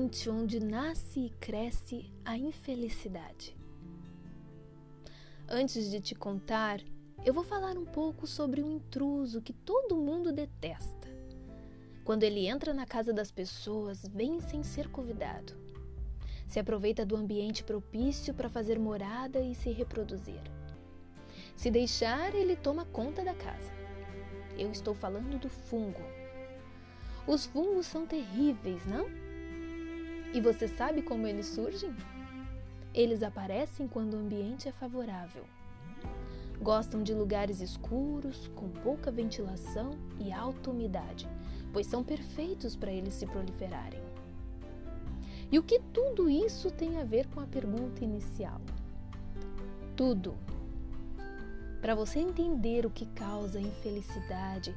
[0.00, 3.54] ambiente onde nasce e cresce a infelicidade.
[5.46, 6.80] Antes de te contar,
[7.24, 11.08] eu vou falar um pouco sobre um intruso que todo mundo detesta.
[12.02, 15.52] Quando ele entra na casa das pessoas, vem sem ser convidado.
[16.48, 20.42] Se aproveita do ambiente propício para fazer morada e se reproduzir.
[21.54, 23.70] Se deixar, ele toma conta da casa.
[24.56, 26.00] Eu estou falando do fungo.
[27.26, 29.19] Os fungos são terríveis, não?
[30.32, 31.94] E você sabe como eles surgem?
[32.94, 35.44] Eles aparecem quando o ambiente é favorável.
[36.62, 41.28] Gostam de lugares escuros, com pouca ventilação e alta umidade,
[41.72, 44.00] pois são perfeitos para eles se proliferarem.
[45.50, 48.60] E o que tudo isso tem a ver com a pergunta inicial?
[49.96, 50.36] Tudo.
[51.80, 54.72] Para você entender o que causa a infelicidade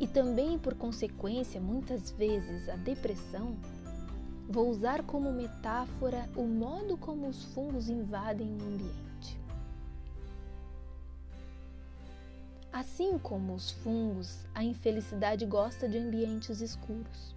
[0.00, 3.56] e também, por consequência, muitas vezes a depressão,
[4.48, 9.38] vou usar como metáfora o modo como os fungos invadem o ambiente.
[12.72, 17.34] Assim como os fungos, a infelicidade gosta de ambientes escuros.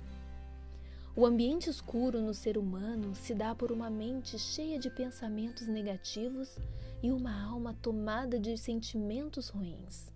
[1.13, 6.55] O ambiente escuro no ser humano se dá por uma mente cheia de pensamentos negativos
[7.03, 10.09] e uma alma tomada de sentimentos ruins.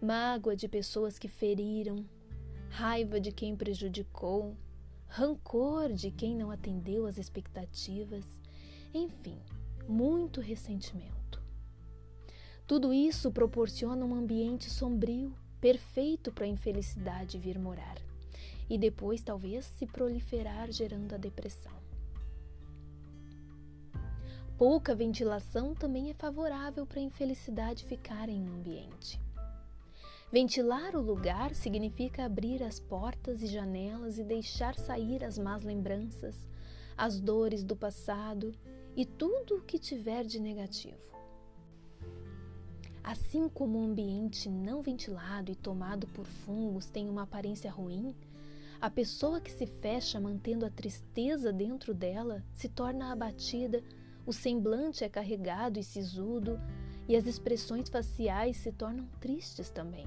[0.00, 2.04] Mágoa de pessoas que feriram,
[2.68, 4.56] raiva de quem prejudicou,
[5.14, 8.24] rancor de quem não atendeu às expectativas,
[8.94, 9.38] enfim,
[9.86, 11.38] muito ressentimento.
[12.66, 17.98] Tudo isso proporciona um ambiente sombrio, perfeito para a infelicidade vir morar
[18.70, 21.72] e depois talvez se proliferar gerando a depressão.
[24.56, 29.20] Pouca ventilação também é favorável para a infelicidade ficar em um ambiente.
[30.32, 36.48] Ventilar o lugar significa abrir as portas e janelas e deixar sair as más lembranças,
[36.96, 38.54] as dores do passado
[38.96, 40.96] e tudo o que tiver de negativo.
[43.04, 48.16] Assim como o ambiente não ventilado e tomado por fungos tem uma aparência ruim,
[48.80, 53.84] a pessoa que se fecha mantendo a tristeza dentro dela se torna abatida,
[54.24, 56.58] o semblante é carregado e sisudo
[57.08, 60.06] e as expressões faciais se tornam tristes também.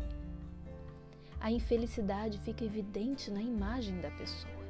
[1.39, 4.65] A infelicidade fica evidente na imagem da pessoa.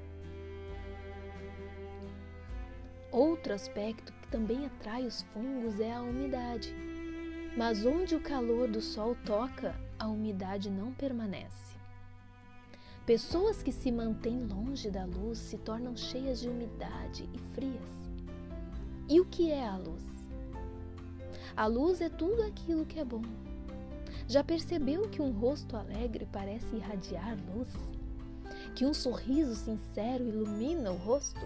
[3.12, 6.76] Outro aspecto que também atrai os fungos é a umidade.
[7.56, 11.76] Mas onde o calor do sol toca, a umidade não permanece.
[13.06, 17.90] Pessoas que se mantêm longe da luz se tornam cheias de umidade e frias.
[19.08, 20.15] E o que é a luz?
[21.56, 23.22] A luz é tudo aquilo que é bom.
[24.28, 27.70] Já percebeu que um rosto alegre parece irradiar luz?
[28.76, 31.40] Que um sorriso sincero ilumina o rosto?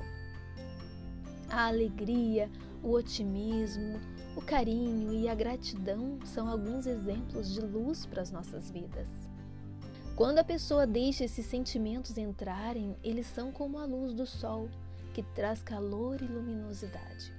[1.48, 2.50] A alegria,
[2.82, 4.00] o otimismo,
[4.36, 9.08] o carinho e a gratidão são alguns exemplos de luz para as nossas vidas.
[10.16, 14.70] Quando a pessoa deixa esses sentimentos entrarem, eles são como a luz do sol,
[15.14, 17.39] que traz calor e luminosidade.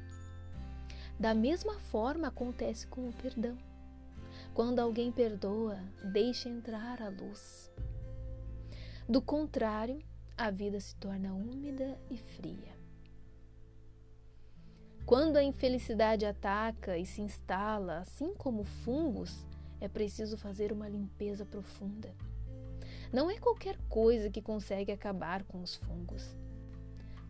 [1.20, 3.54] Da mesma forma acontece com o perdão.
[4.54, 7.70] Quando alguém perdoa, deixa entrar a luz.
[9.06, 10.02] Do contrário,
[10.34, 12.74] a vida se torna úmida e fria.
[15.04, 19.46] Quando a infelicidade ataca e se instala, assim como fungos,
[19.78, 22.14] é preciso fazer uma limpeza profunda.
[23.12, 26.34] Não é qualquer coisa que consegue acabar com os fungos.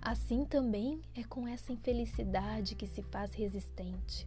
[0.03, 4.27] Assim também é com essa infelicidade que se faz resistente.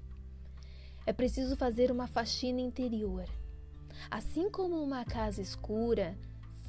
[1.06, 3.26] É preciso fazer uma faxina interior.
[4.10, 6.16] Assim como uma casa escura,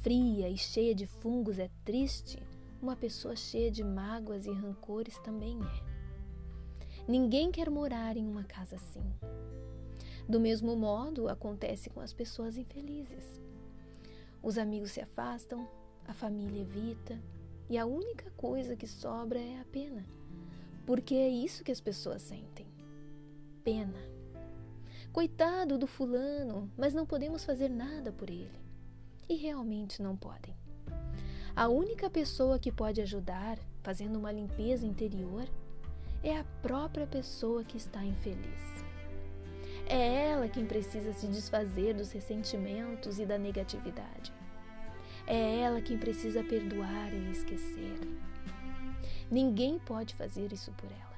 [0.01, 2.41] fria e cheia de fungos é triste,
[2.81, 5.95] uma pessoa cheia de mágoas e rancores também é.
[7.07, 9.03] Ninguém quer morar em uma casa assim.
[10.27, 13.39] Do mesmo modo, acontece com as pessoas infelizes.
[14.41, 15.67] Os amigos se afastam,
[16.07, 17.19] a família evita,
[17.69, 20.05] e a única coisa que sobra é a pena,
[20.85, 22.67] porque é isso que as pessoas sentem:
[23.63, 23.99] pena.
[25.11, 28.59] Coitado do fulano, mas não podemos fazer nada por ele.
[29.27, 30.55] E realmente não podem.
[31.55, 35.47] A única pessoa que pode ajudar, fazendo uma limpeza interior,
[36.21, 38.83] é a própria pessoa que está infeliz.
[39.87, 44.33] É ela quem precisa se desfazer dos ressentimentos e da negatividade.
[45.27, 47.99] É ela quem precisa perdoar e esquecer.
[49.29, 51.15] Ninguém pode fazer isso por ela.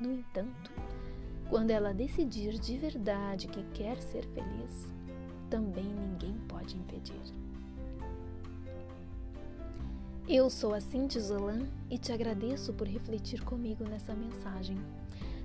[0.00, 0.70] No entanto,
[1.48, 4.88] quando ela decidir de verdade que quer ser feliz,
[5.50, 7.20] também ninguém pode impedir.
[10.28, 14.78] Eu sou a Cintia Zolan e te agradeço por refletir comigo nessa mensagem.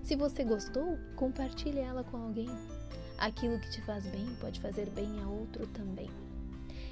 [0.03, 2.49] Se você gostou, compartilhe ela com alguém.
[3.17, 6.09] Aquilo que te faz bem pode fazer bem a outro também.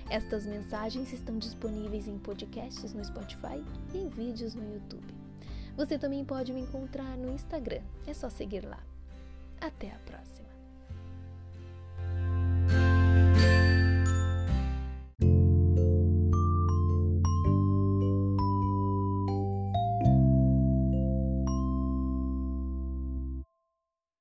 [0.10, 3.64] Estas mensagens estão disponíveis em podcasts no Spotify
[3.94, 5.14] e em vídeos no YouTube.
[5.76, 8.80] Você também pode me encontrar no Instagram, é só seguir lá.
[9.60, 10.43] Até a próxima!